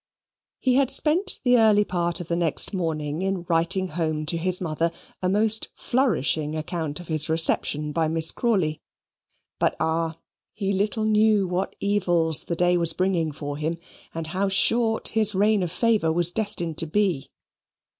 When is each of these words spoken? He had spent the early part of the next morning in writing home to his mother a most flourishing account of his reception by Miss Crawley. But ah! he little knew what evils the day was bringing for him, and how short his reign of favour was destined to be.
He 0.57 0.77
had 0.77 0.89
spent 0.89 1.39
the 1.43 1.59
early 1.59 1.85
part 1.85 2.19
of 2.19 2.27
the 2.27 2.35
next 2.35 2.73
morning 2.73 3.21
in 3.21 3.43
writing 3.43 3.89
home 3.89 4.25
to 4.25 4.37
his 4.39 4.59
mother 4.59 4.89
a 5.21 5.29
most 5.29 5.67
flourishing 5.75 6.55
account 6.57 6.99
of 6.99 7.07
his 7.07 7.29
reception 7.29 7.91
by 7.91 8.07
Miss 8.07 8.31
Crawley. 8.31 8.81
But 9.59 9.75
ah! 9.79 10.17
he 10.53 10.73
little 10.73 11.05
knew 11.05 11.47
what 11.47 11.75
evils 11.79 12.45
the 12.45 12.55
day 12.55 12.77
was 12.77 12.93
bringing 12.93 13.31
for 13.31 13.57
him, 13.57 13.77
and 14.11 14.25
how 14.25 14.49
short 14.49 15.09
his 15.09 15.35
reign 15.35 15.61
of 15.61 15.71
favour 15.71 16.11
was 16.11 16.31
destined 16.31 16.79
to 16.79 16.87
be. 16.87 17.29